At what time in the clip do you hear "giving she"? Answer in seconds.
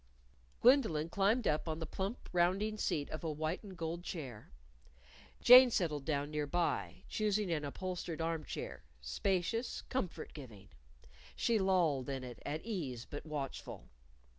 10.33-11.59